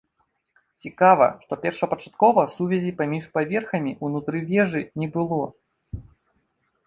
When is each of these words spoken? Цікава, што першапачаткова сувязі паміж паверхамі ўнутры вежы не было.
Цікава, 0.83 1.25
што 1.45 1.57
першапачаткова 1.65 2.45
сувязі 2.55 2.91
паміж 3.01 3.27
паверхамі 3.37 3.91
ўнутры 4.07 4.37
вежы 4.53 4.81
не 5.03 5.07
было. 5.19 5.45